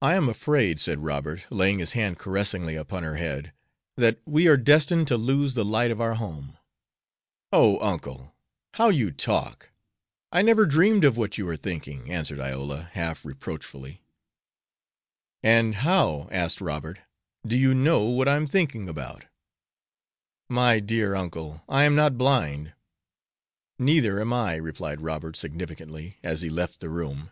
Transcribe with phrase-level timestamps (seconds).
[0.00, 3.52] "I am afraid," said Robert, laying his hand caressingly upon her head,
[3.96, 6.58] "that we are destined to lose the light of our home."
[7.52, 8.34] "Oh, uncle,
[8.74, 9.70] how you talk!
[10.32, 14.02] I never dreamed of what you are thinking," answered Iola, half reproachfully.
[15.40, 17.02] "And how," asked Robert,
[17.46, 19.26] "do you know what I am thinking about?"
[20.48, 22.72] "My dear uncle, I'm not blind."
[23.78, 27.30] "Neither am I," replied Robert, significantly, as he left the room.